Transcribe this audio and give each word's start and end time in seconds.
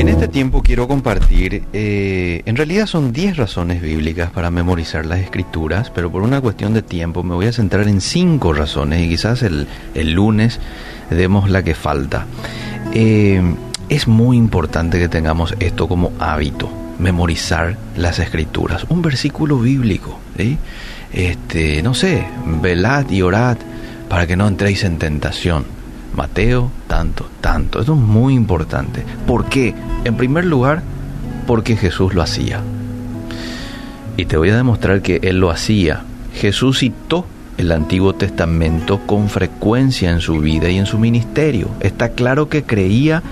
En 0.00 0.08
este 0.08 0.28
tiempo 0.28 0.62
quiero 0.62 0.88
compartir, 0.88 1.64
eh, 1.74 2.40
en 2.46 2.56
realidad 2.56 2.86
son 2.86 3.12
10 3.12 3.36
razones 3.36 3.82
bíblicas 3.82 4.30
para 4.30 4.50
memorizar 4.50 5.04
las 5.04 5.18
escrituras, 5.20 5.90
pero 5.90 6.10
por 6.10 6.22
una 6.22 6.40
cuestión 6.40 6.72
de 6.72 6.80
tiempo 6.80 7.22
me 7.22 7.34
voy 7.34 7.44
a 7.44 7.52
centrar 7.52 7.86
en 7.86 8.00
5 8.00 8.54
razones 8.54 9.02
y 9.02 9.10
quizás 9.10 9.42
el, 9.42 9.66
el, 9.92 10.12
lunes 10.12 10.58
demos 11.10 11.50
la 11.50 11.62
que 11.62 11.74
falta. 11.74 12.24
Eh, 12.94 13.42
es 13.90 14.08
muy 14.08 14.38
importante 14.38 14.98
que 14.98 15.10
tengamos 15.10 15.54
esto 15.60 15.86
como 15.86 16.12
hábito, 16.18 16.70
memorizar 16.98 17.76
las 17.94 18.20
escrituras, 18.20 18.86
un 18.88 19.02
versículo 19.02 19.58
bíblico, 19.58 20.18
este, 21.12 21.82
no 21.82 21.92
sé, 21.92 22.24
velad 22.62 23.10
y 23.10 23.20
orad 23.20 23.58
para 24.08 24.26
que 24.26 24.34
no 24.34 24.48
entréis 24.48 24.82
en 24.82 24.96
tentación. 24.96 25.79
Mateo, 26.14 26.70
tanto, 26.86 27.28
tanto. 27.40 27.80
Esto 27.80 27.94
es 27.94 28.00
muy 28.00 28.34
importante. 28.34 29.04
¿Por 29.26 29.46
qué? 29.46 29.74
En 30.04 30.16
primer 30.16 30.44
lugar, 30.44 30.82
porque 31.46 31.76
Jesús 31.76 32.14
lo 32.14 32.22
hacía. 32.22 32.60
Y 34.16 34.26
te 34.26 34.36
voy 34.36 34.50
a 34.50 34.56
demostrar 34.56 35.02
que 35.02 35.20
Él 35.22 35.38
lo 35.38 35.50
hacía. 35.50 36.02
Jesús 36.34 36.80
citó 36.80 37.26
el 37.58 37.72
Antiguo 37.72 38.14
Testamento 38.14 39.00
con 39.06 39.28
frecuencia 39.28 40.10
en 40.10 40.20
su 40.20 40.38
vida 40.40 40.70
y 40.70 40.78
en 40.78 40.86
su 40.86 40.98
ministerio. 40.98 41.68
Está 41.80 42.10
claro 42.10 42.48
que 42.48 42.62
creía 42.62 43.22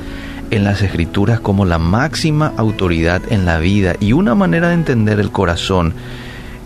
en 0.51 0.65
las 0.65 0.82
escrituras 0.82 1.40
como 1.40 1.65
la 1.65 1.79
máxima 1.79 2.52
autoridad 2.56 3.23
en 3.30 3.45
la 3.45 3.59
vida 3.59 3.96
y 4.01 4.12
una 4.12 4.34
manera 4.34 4.68
de 4.68 4.74
entender 4.74 5.20
el 5.20 5.30
corazón 5.30 5.95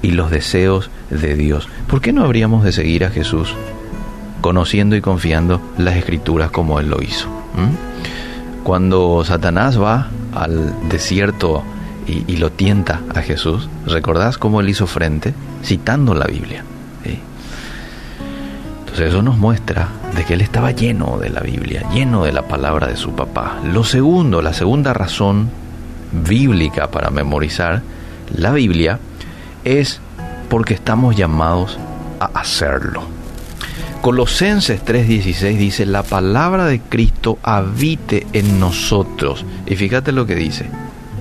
y 0.02 0.12
los 0.12 0.30
deseos 0.30 0.90
de 1.10 1.34
Dios. 1.36 1.68
¿Por 1.86 2.00
qué 2.00 2.12
no 2.12 2.24
habríamos 2.24 2.64
de 2.64 2.72
seguir 2.72 3.04
a 3.04 3.10
Jesús 3.10 3.54
conociendo 4.42 4.94
y 4.94 5.00
confiando 5.00 5.62
las 5.78 5.96
escrituras 5.96 6.50
como 6.50 6.78
Él 6.78 6.90
lo 6.90 7.00
hizo? 7.02 7.28
Cuando 8.62 9.24
Satanás 9.24 9.80
va 9.80 10.08
al 10.34 10.88
desierto 10.90 11.62
y, 12.06 12.36
lo 12.36 12.50
tienta 12.50 13.00
a 13.14 13.22
Jesús, 13.22 13.70
¿recordás 13.86 14.36
cómo 14.36 14.60
Él 14.60 14.68
hizo 14.68 14.86
frente? 14.86 15.32
Citando 15.64 16.14
la 16.14 16.26
Biblia. 16.26 16.64
Entonces 18.92 19.08
eso 19.08 19.22
nos 19.22 19.38
muestra 19.38 19.88
de 20.14 20.24
que 20.24 20.34
Él 20.34 20.42
estaba 20.42 20.70
lleno 20.72 21.16
de 21.16 21.30
la 21.30 21.40
Biblia, 21.40 21.88
lleno 21.94 22.24
de 22.24 22.32
la 22.32 22.42
palabra 22.42 22.88
de 22.88 22.96
su 22.96 23.12
papá. 23.12 23.58
Lo 23.64 23.84
segundo, 23.84 24.42
la 24.42 24.52
segunda 24.52 24.92
razón 24.92 25.48
bíblica 26.12 26.90
para 26.90 27.08
memorizar 27.08 27.80
la 28.36 28.52
Biblia 28.52 28.98
es 29.64 30.00
porque 30.50 30.74
estamos 30.74 31.16
llamados 31.16 31.78
a 32.20 32.26
hacerlo. 32.38 33.04
Colosenses 34.02 34.84
3:16 34.84 35.56
dice, 35.56 35.86
la 35.86 36.02
palabra 36.02 36.66
de 36.66 36.80
Cristo 36.80 37.38
habite 37.40 38.26
en 38.32 38.58
nosotros. 38.58 39.46
Y 39.64 39.76
fíjate 39.76 40.10
lo 40.10 40.26
que 40.26 40.34
dice, 40.34 40.66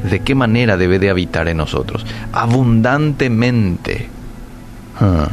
de 0.10 0.20
qué 0.22 0.34
manera 0.34 0.78
debe 0.78 0.98
de 0.98 1.12
habitar 1.12 1.48
en 1.48 1.58
nosotros. 1.58 2.04
Abundantemente. 2.34 4.08
Ah. 5.00 5.30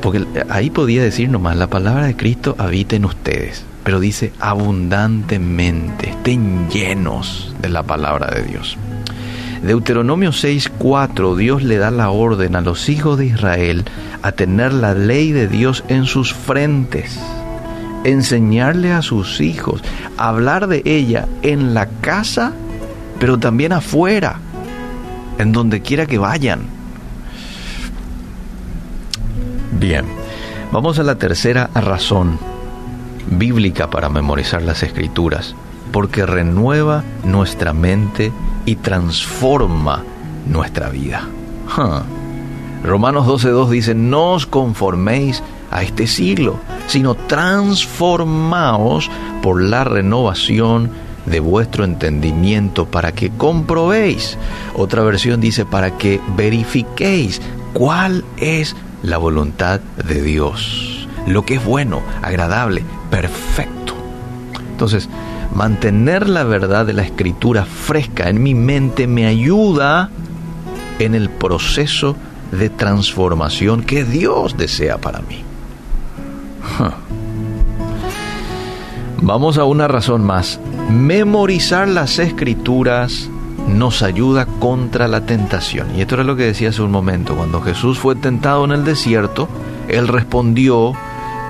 Porque 0.00 0.24
ahí 0.48 0.70
podía 0.70 1.02
decir 1.02 1.28
nomás, 1.28 1.56
la 1.56 1.66
palabra 1.66 2.06
de 2.06 2.14
Cristo 2.16 2.54
habita 2.56 2.94
en 2.94 3.04
ustedes. 3.04 3.64
Pero 3.82 3.98
dice 3.98 4.32
abundantemente, 4.38 6.10
estén 6.10 6.70
llenos 6.70 7.52
de 7.60 7.68
la 7.68 7.82
palabra 7.82 8.28
de 8.28 8.44
Dios. 8.44 8.78
Deuteronomio 9.62 10.30
6:4 10.32 11.36
Dios 11.36 11.62
le 11.62 11.76
da 11.76 11.90
la 11.90 12.10
orden 12.10 12.56
a 12.56 12.62
los 12.62 12.88
hijos 12.88 13.18
de 13.18 13.26
Israel 13.26 13.84
a 14.22 14.32
tener 14.32 14.72
la 14.72 14.94
ley 14.94 15.32
de 15.32 15.48
Dios 15.48 15.84
en 15.88 16.06
sus 16.06 16.32
frentes, 16.32 17.18
enseñarle 18.04 18.92
a 18.92 19.02
sus 19.02 19.40
hijos, 19.40 19.82
hablar 20.16 20.66
de 20.66 20.82
ella 20.86 21.26
en 21.42 21.74
la 21.74 21.88
casa, 22.00 22.52
pero 23.18 23.38
también 23.38 23.72
afuera, 23.72 24.40
en 25.38 25.52
donde 25.52 25.82
quiera 25.82 26.06
que 26.06 26.18
vayan. 26.18 26.60
Bien, 29.78 30.06
vamos 30.72 30.98
a 30.98 31.02
la 31.02 31.16
tercera 31.16 31.68
razón 31.74 32.38
bíblica 33.30 33.90
para 33.90 34.08
memorizar 34.08 34.62
las 34.62 34.82
escrituras, 34.82 35.54
porque 35.92 36.24
renueva 36.24 37.04
nuestra 37.24 37.74
mente 37.74 38.32
y 38.66 38.76
transforma 38.76 40.02
nuestra 40.46 40.90
vida. 40.90 41.28
Huh. 41.76 42.86
Romanos 42.86 43.26
12.2 43.26 43.68
dice, 43.68 43.94
no 43.94 44.32
os 44.32 44.46
conforméis 44.46 45.42
a 45.70 45.82
este 45.82 46.06
siglo, 46.06 46.58
sino 46.86 47.14
transformaos 47.14 49.10
por 49.42 49.62
la 49.62 49.84
renovación 49.84 50.90
de 51.26 51.40
vuestro 51.40 51.84
entendimiento 51.84 52.86
para 52.86 53.12
que 53.12 53.30
comprobéis. 53.30 54.38
Otra 54.74 55.02
versión 55.02 55.40
dice, 55.40 55.64
para 55.64 55.96
que 55.98 56.20
verifiquéis 56.36 57.40
cuál 57.72 58.24
es 58.38 58.74
la 59.02 59.18
voluntad 59.18 59.80
de 59.80 60.22
Dios, 60.22 61.08
lo 61.26 61.44
que 61.44 61.54
es 61.54 61.64
bueno, 61.64 62.02
agradable, 62.22 62.82
perfecto. 63.10 63.94
Entonces, 64.72 65.08
mantener 65.54 66.28
la 66.28 66.44
verdad 66.44 66.86
de 66.86 66.92
la 66.92 67.02
escritura 67.02 67.64
fresca 67.64 68.28
en 68.28 68.42
mi 68.42 68.54
mente 68.54 69.06
me 69.06 69.26
ayuda 69.26 70.10
en 70.98 71.14
el 71.14 71.30
proceso 71.30 72.16
de 72.52 72.68
transformación 72.68 73.82
que 73.82 74.04
Dios 74.04 74.56
desea 74.56 74.98
para 74.98 75.20
mí. 75.20 75.42
Vamos 79.22 79.58
a 79.58 79.64
una 79.64 79.86
razón 79.86 80.24
más. 80.24 80.60
Memorizar 80.90 81.86
las 81.88 82.18
escrituras 82.18 83.28
nos 83.68 84.02
ayuda 84.02 84.46
contra 84.46 85.08
la 85.08 85.26
tentación. 85.26 85.88
Y 85.96 86.00
esto 86.00 86.14
era 86.16 86.24
lo 86.24 86.36
que 86.36 86.44
decía 86.44 86.70
hace 86.70 86.82
un 86.82 86.90
momento. 86.90 87.36
Cuando 87.36 87.60
Jesús 87.60 87.98
fue 87.98 88.16
tentado 88.16 88.64
en 88.64 88.72
el 88.72 88.84
desierto, 88.84 89.48
Él 89.88 90.08
respondió 90.08 90.94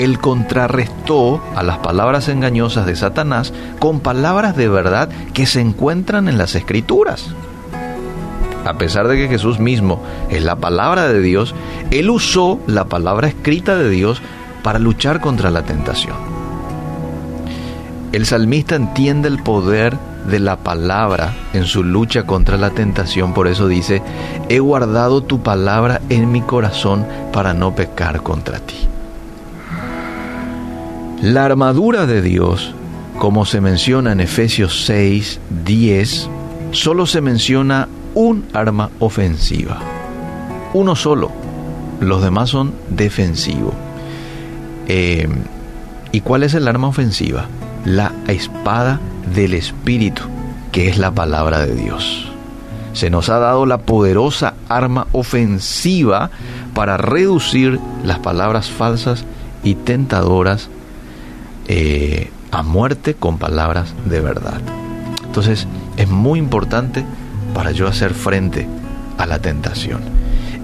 él 0.00 0.18
contrarrestó 0.18 1.42
a 1.54 1.62
las 1.62 1.78
palabras 1.78 2.28
engañosas 2.28 2.86
de 2.86 2.96
Satanás 2.96 3.52
con 3.78 4.00
palabras 4.00 4.56
de 4.56 4.66
verdad 4.66 5.10
que 5.34 5.44
se 5.44 5.60
encuentran 5.60 6.26
en 6.26 6.38
las 6.38 6.54
escrituras. 6.54 7.26
A 8.64 8.78
pesar 8.78 9.08
de 9.08 9.16
que 9.16 9.28
Jesús 9.28 9.58
mismo 9.58 10.02
es 10.30 10.42
la 10.42 10.56
palabra 10.56 11.06
de 11.08 11.20
Dios, 11.20 11.54
Él 11.90 12.08
usó 12.08 12.60
la 12.66 12.86
palabra 12.86 13.28
escrita 13.28 13.76
de 13.76 13.90
Dios 13.90 14.22
para 14.62 14.78
luchar 14.78 15.20
contra 15.20 15.50
la 15.50 15.64
tentación. 15.64 16.16
El 18.12 18.24
salmista 18.24 18.76
entiende 18.76 19.28
el 19.28 19.42
poder 19.42 19.98
de 20.26 20.40
la 20.40 20.56
palabra 20.56 21.34
en 21.52 21.64
su 21.64 21.84
lucha 21.84 22.24
contra 22.24 22.56
la 22.56 22.70
tentación, 22.70 23.34
por 23.34 23.48
eso 23.48 23.68
dice, 23.68 24.02
he 24.48 24.60
guardado 24.60 25.22
tu 25.22 25.42
palabra 25.42 26.00
en 26.08 26.32
mi 26.32 26.40
corazón 26.40 27.06
para 27.32 27.52
no 27.52 27.74
pecar 27.74 28.22
contra 28.22 28.60
ti. 28.60 28.88
La 31.22 31.44
armadura 31.44 32.06
de 32.06 32.22
Dios, 32.22 32.72
como 33.18 33.44
se 33.44 33.60
menciona 33.60 34.12
en 34.12 34.20
Efesios 34.20 34.86
6, 34.86 35.38
10, 35.66 36.30
solo 36.70 37.04
se 37.04 37.20
menciona 37.20 37.88
un 38.14 38.46
arma 38.54 38.88
ofensiva. 39.00 39.80
Uno 40.72 40.96
solo. 40.96 41.30
Los 42.00 42.22
demás 42.22 42.48
son 42.48 42.72
defensivos. 42.88 43.74
Eh, 44.88 45.28
¿Y 46.10 46.22
cuál 46.22 46.42
es 46.42 46.54
el 46.54 46.66
arma 46.66 46.88
ofensiva? 46.88 47.48
La 47.84 48.12
espada 48.26 48.98
del 49.34 49.52
Espíritu, 49.52 50.22
que 50.72 50.88
es 50.88 50.96
la 50.96 51.10
palabra 51.10 51.66
de 51.66 51.74
Dios. 51.74 52.32
Se 52.94 53.10
nos 53.10 53.28
ha 53.28 53.38
dado 53.38 53.66
la 53.66 53.82
poderosa 53.82 54.54
arma 54.70 55.06
ofensiva 55.12 56.30
para 56.72 56.96
reducir 56.96 57.78
las 58.04 58.20
palabras 58.20 58.70
falsas 58.70 59.26
y 59.62 59.74
tentadoras 59.74 60.70
eh, 61.72 62.30
a 62.50 62.64
muerte 62.64 63.14
con 63.14 63.38
palabras 63.38 63.94
de 64.04 64.20
verdad. 64.20 64.60
Entonces 65.24 65.68
es 65.96 66.08
muy 66.08 66.40
importante 66.40 67.04
para 67.54 67.70
yo 67.70 67.86
hacer 67.86 68.12
frente 68.12 68.66
a 69.18 69.24
la 69.24 69.38
tentación. 69.38 70.00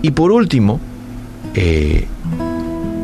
Y 0.03 0.11
por 0.11 0.33
último, 0.33 0.81
eh, 1.55 2.09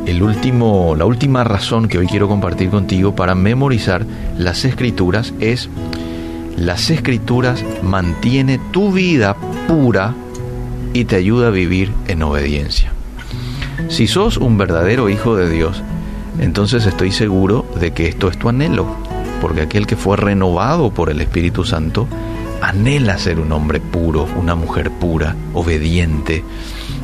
el 0.04 0.20
último, 0.20 0.96
la 0.96 1.04
última 1.04 1.44
razón 1.44 1.87
que 1.87 1.99
hoy 1.99 2.08
quiero 2.08 2.26
compartir 2.26 2.70
contigo 2.70 3.14
para 3.14 3.37
memorizar 3.37 4.04
las 4.37 4.64
escrituras 4.64 5.32
es 5.38 5.69
las 6.56 6.90
escrituras 6.90 7.64
mantiene 7.84 8.58
tu 8.72 8.90
vida 8.90 9.37
pura 9.69 10.12
y 10.93 11.04
te 11.04 11.14
ayuda 11.14 11.46
a 11.46 11.50
vivir 11.50 11.93
en 12.08 12.25
obediencia. 12.25 12.93
Si 13.88 14.08
sos 14.08 14.38
un 14.38 14.58
verdadero 14.58 15.08
hijo 15.08 15.37
de 15.37 15.49
Dios, 15.49 15.84
entonces 16.38 16.87
estoy 16.87 17.12
seguro 17.12 17.67
de 17.79 17.93
que 17.93 18.08
esto 18.08 18.29
es 18.29 18.38
tu 18.38 18.49
anhelo, 18.49 18.87
porque 19.40 19.62
aquel 19.62 19.87
que 19.87 19.96
fue 19.96 20.17
renovado 20.17 20.93
por 20.93 21.11
el 21.11 21.20
Espíritu 21.20 21.64
Santo 21.64 22.08
anhela 22.61 23.19
ser 23.19 23.40
un 23.40 23.52
hombre 23.52 23.81
puro, 23.81 24.29
una 24.37 24.55
mujer 24.55 24.90
pura, 24.90 25.34
obediente, 25.52 26.44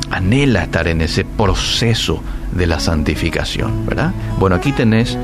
anhela 0.09 0.63
estar 0.63 0.87
en 0.87 1.01
ese 1.01 1.25
proceso 1.25 2.21
de 2.53 2.65
la 2.65 2.79
santificación, 2.79 3.85
¿verdad? 3.85 4.13
Bueno, 4.39 4.55
aquí 4.55 4.71
tenés 4.71 5.17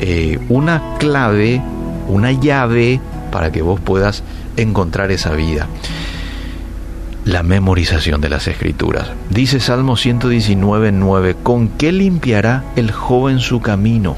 eh, 0.00 0.38
una 0.48 0.96
clave, 0.98 1.62
una 2.08 2.32
llave 2.32 3.00
para 3.32 3.50
que 3.50 3.62
vos 3.62 3.80
puedas 3.80 4.22
encontrar 4.56 5.10
esa 5.10 5.32
vida. 5.32 5.66
La 7.24 7.42
memorización 7.42 8.22
de 8.22 8.30
las 8.30 8.48
escrituras. 8.48 9.10
Dice 9.28 9.60
Salmo 9.60 9.96
119, 9.96 10.90
9, 10.90 11.36
¿con 11.42 11.68
qué 11.68 11.92
limpiará 11.92 12.64
el 12.76 12.90
joven 12.92 13.40
su 13.40 13.60
camino? 13.60 14.16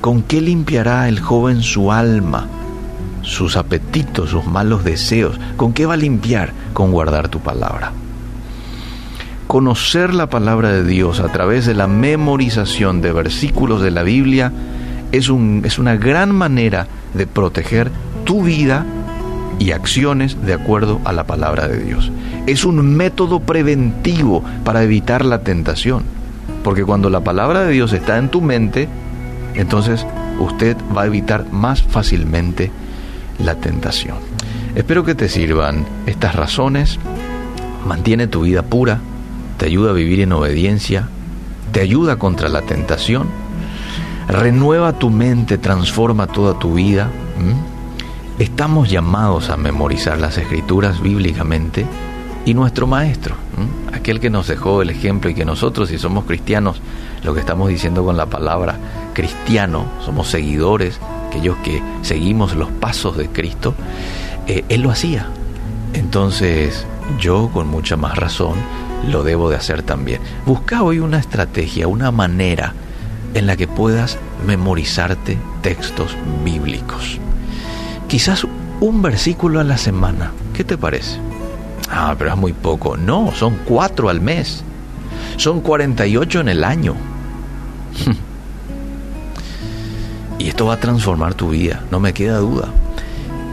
¿Con 0.00 0.22
qué 0.22 0.40
limpiará 0.40 1.06
el 1.08 1.20
joven 1.20 1.62
su 1.62 1.92
alma? 1.92 2.46
Sus 3.20 3.58
apetitos, 3.58 4.30
sus 4.30 4.46
malos 4.46 4.84
deseos. 4.84 5.38
¿Con 5.58 5.74
qué 5.74 5.84
va 5.84 5.94
a 5.94 5.98
limpiar? 5.98 6.52
Con 6.72 6.92
guardar 6.92 7.28
tu 7.28 7.40
palabra. 7.40 7.92
Conocer 9.46 10.14
la 10.14 10.30
palabra 10.30 10.70
de 10.72 10.84
Dios 10.84 11.20
a 11.20 11.30
través 11.30 11.66
de 11.66 11.74
la 11.74 11.88
memorización 11.88 13.02
de 13.02 13.12
versículos 13.12 13.82
de 13.82 13.90
la 13.90 14.02
Biblia 14.02 14.50
es, 15.12 15.28
un, 15.28 15.60
es 15.64 15.78
una 15.78 15.96
gran 15.96 16.34
manera 16.34 16.86
de 17.12 17.26
proteger 17.26 17.90
tu 18.24 18.42
vida 18.42 18.86
y 19.58 19.72
acciones 19.72 20.40
de 20.44 20.54
acuerdo 20.54 21.00
a 21.04 21.12
la 21.12 21.24
palabra 21.24 21.68
de 21.68 21.82
Dios. 21.82 22.10
Es 22.46 22.64
un 22.64 22.96
método 22.96 23.40
preventivo 23.40 24.42
para 24.64 24.82
evitar 24.82 25.24
la 25.24 25.42
tentación. 25.42 26.04
Porque 26.62 26.84
cuando 26.84 27.10
la 27.10 27.20
palabra 27.20 27.62
de 27.64 27.72
Dios 27.72 27.92
está 27.92 28.18
en 28.18 28.28
tu 28.28 28.40
mente, 28.40 28.88
entonces 29.54 30.06
usted 30.38 30.76
va 30.96 31.02
a 31.02 31.06
evitar 31.06 31.50
más 31.50 31.82
fácilmente 31.82 32.70
la 33.38 33.54
tentación. 33.56 34.16
Espero 34.74 35.04
que 35.04 35.14
te 35.14 35.28
sirvan 35.28 35.86
estas 36.06 36.34
razones. 36.34 36.98
Mantiene 37.86 38.26
tu 38.26 38.42
vida 38.42 38.62
pura, 38.62 39.00
te 39.56 39.66
ayuda 39.66 39.90
a 39.90 39.94
vivir 39.94 40.20
en 40.20 40.32
obediencia, 40.32 41.08
te 41.72 41.80
ayuda 41.80 42.16
contra 42.16 42.48
la 42.48 42.62
tentación, 42.62 43.28
renueva 44.28 44.92
tu 44.92 45.10
mente, 45.10 45.58
transforma 45.58 46.26
toda 46.26 46.58
tu 46.58 46.74
vida. 46.74 47.08
Estamos 48.38 48.88
llamados 48.88 49.50
a 49.50 49.56
memorizar 49.56 50.18
las 50.18 50.38
escrituras 50.38 51.02
bíblicamente 51.02 51.84
y 52.46 52.54
nuestro 52.54 52.86
maestro, 52.86 53.34
aquel 53.92 54.20
que 54.20 54.30
nos 54.30 54.46
dejó 54.46 54.80
el 54.80 54.90
ejemplo 54.90 55.28
y 55.28 55.34
que 55.34 55.44
nosotros, 55.44 55.88
si 55.88 55.98
somos 55.98 56.24
cristianos, 56.24 56.80
lo 57.24 57.34
que 57.34 57.40
estamos 57.40 57.68
diciendo 57.68 58.04
con 58.04 58.16
la 58.16 58.26
palabra 58.26 58.76
cristiano, 59.12 59.86
somos 60.04 60.28
seguidores, 60.28 61.00
aquellos 61.26 61.56
que 61.64 61.82
seguimos 62.02 62.54
los 62.54 62.70
pasos 62.70 63.16
de 63.16 63.28
Cristo, 63.28 63.74
eh, 64.46 64.64
Él 64.68 64.82
lo 64.82 64.92
hacía. 64.92 65.26
Entonces 65.92 66.86
yo 67.18 67.50
con 67.52 67.66
mucha 67.66 67.96
más 67.96 68.16
razón 68.16 68.54
lo 69.10 69.24
debo 69.24 69.50
de 69.50 69.56
hacer 69.56 69.82
también. 69.82 70.20
Busca 70.46 70.84
hoy 70.84 71.00
una 71.00 71.18
estrategia, 71.18 71.88
una 71.88 72.12
manera 72.12 72.72
en 73.34 73.48
la 73.48 73.56
que 73.56 73.66
puedas 73.66 74.16
memorizarte 74.46 75.38
textos 75.60 76.16
bíblicos. 76.44 77.18
Quizás 78.08 78.46
un 78.80 79.02
versículo 79.02 79.60
a 79.60 79.64
la 79.64 79.76
semana. 79.76 80.32
¿Qué 80.54 80.64
te 80.64 80.78
parece? 80.78 81.18
Ah, 81.90 82.14
pero 82.18 82.30
es 82.30 82.36
muy 82.36 82.54
poco. 82.54 82.96
No, 82.96 83.32
son 83.34 83.58
cuatro 83.66 84.08
al 84.08 84.22
mes. 84.22 84.64
Son 85.36 85.60
48 85.60 86.40
en 86.40 86.48
el 86.48 86.64
año. 86.64 86.94
y 90.38 90.48
esto 90.48 90.66
va 90.66 90.74
a 90.74 90.80
transformar 90.80 91.34
tu 91.34 91.50
vida, 91.50 91.84
no 91.90 92.00
me 92.00 92.14
queda 92.14 92.38
duda. 92.38 92.68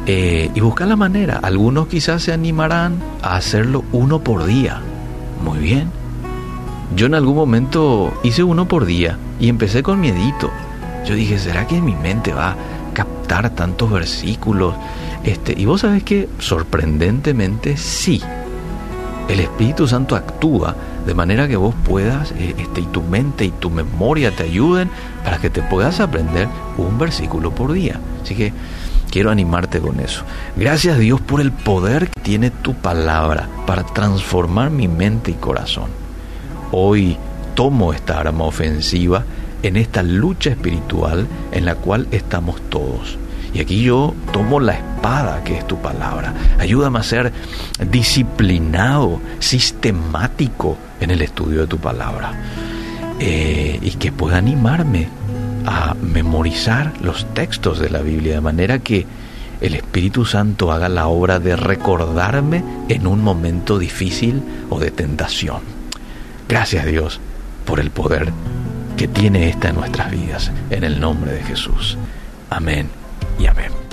Eh, 0.06 0.50
y 0.56 0.60
busca 0.62 0.86
la 0.86 0.96
manera. 0.96 1.40
Algunos 1.44 1.88
quizás 1.88 2.24
se 2.24 2.31
animarán 2.31 3.00
a 3.22 3.36
hacerlo 3.36 3.84
uno 3.92 4.19
por 4.19 4.46
día. 4.46 4.80
Muy 5.44 5.60
bien. 5.60 5.92
Yo 6.96 7.07
en 7.07 7.16
algún 7.16 7.36
momento 7.36 8.13
hice 8.24 8.44
uno 8.44 8.69
por 8.69 8.86
día 8.86 9.18
y 9.40 9.50
empecé 9.50 9.84
con 9.84 10.00
miedito. 10.00 10.50
Yo 11.06 11.13
dije, 11.13 11.40
¿será 11.40 11.68
que 11.68 11.78
en 11.78 11.86
mi 11.86 11.96
mente 11.96 12.34
va 12.34 12.56
a 13.25 13.42
captar 13.42 13.50
tantos 13.51 13.92
versículos? 13.92 14.75
Este, 15.24 15.54
y 15.57 15.66
vos 15.66 15.81
sabés 15.81 16.04
que 16.04 16.30
sorprendentemente 16.39 17.77
sí. 17.77 18.22
El 19.27 19.39
Espíritu 19.39 19.88
Santo 19.88 20.16
actúa 20.16 20.75
de 21.06 21.13
manera 21.16 21.48
que 21.48 21.56
vos 21.56 21.74
puedas, 21.83 22.31
eh, 22.33 22.56
este, 22.57 22.81
y 22.81 22.86
tu 22.86 23.01
mente 23.01 23.45
y 23.45 23.51
tu 23.51 23.69
memoria 23.72 24.31
te 24.31 24.44
ayuden 24.44 24.89
para 25.24 25.38
que 25.38 25.50
te 25.50 25.63
puedas 25.63 26.00
aprender 26.00 26.48
un 26.77 26.98
versículo 27.00 27.51
por 27.51 27.74
día. 27.74 28.00
Así 28.22 28.36
que 28.36 28.54
quiero 29.10 29.31
animarte 29.31 29.80
con 29.80 30.00
eso. 30.00 30.24
Gracias 30.56 31.00
Dios 31.00 31.21
por 31.21 31.42
el 31.42 31.51
poder 31.51 32.10
que 32.10 32.21
tiene 32.21 32.51
tu 32.51 32.75
palabra 32.75 33.48
para 33.66 33.83
transformar 33.83 34.69
mi 34.69 34.88
mente 34.88 35.31
y 35.31 35.36
corazón. 35.36 35.89
Hoy 36.71 37.18
tomo 37.56 37.94
esta 37.94 38.19
arma 38.19 38.44
ofensiva 38.44 39.24
en 39.68 39.78
esta 39.78 40.04
lucha 40.04 40.52
espiritual 40.52 41.28
en 41.52 41.66
la 41.66 41.76
cual 41.76 42.08
estamos 42.12 42.62
todos. 42.70 43.18
Y 43.54 43.62
aquí 43.62 43.82
yo 43.82 44.14
tomo 44.32 44.60
la 44.60 44.74
espada 44.74 45.44
que 45.44 45.58
es 45.58 45.66
tu 45.66 45.78
palabra. 45.78 46.34
Ayúdame 46.60 47.00
a 47.00 47.04
ser 47.04 47.32
disciplinado, 47.90 49.20
sistemático 49.40 50.78
en 51.00 51.10
el 51.10 51.22
estudio 51.22 51.62
de 51.62 51.68
tu 51.68 51.78
palabra. 51.78 52.34
Eh, 53.20 53.80
y 53.82 53.92
que 53.92 54.12
pueda 54.12 54.38
animarme 54.38 55.08
a 55.66 55.96
memorizar 55.96 56.94
los 57.02 57.26
textos 57.34 57.80
de 57.80 57.90
la 57.90 58.02
Biblia 58.02 58.36
de 58.36 58.42
manera 58.42 58.80
que 58.80 59.08
el 59.62 59.74
Espíritu 59.74 60.26
Santo 60.26 60.72
haga 60.72 60.90
la 60.90 61.08
obra 61.08 61.40
de 61.40 61.56
recordarme 61.56 62.64
en 62.90 63.08
un 63.08 63.22
momento 63.24 63.80
difícil 63.80 64.44
o 64.70 64.80
de 64.80 64.92
tentación. 64.92 65.62
Gracias 66.50 66.86
Dios 66.86 67.20
por 67.66 67.80
el 67.80 67.90
poder 67.90 68.32
que 68.95 69.07
tiene 69.07 69.50
esta 69.50 69.69
en 69.69 69.75
nuestras 69.75 70.12
vidas. 70.12 70.51
En 70.69 70.83
el 70.83 71.00
nombre 71.00 71.33
de 71.33 71.44
Jesús. 71.44 71.97
Amén 72.50 72.89
y 73.39 73.47
amén. 73.47 73.85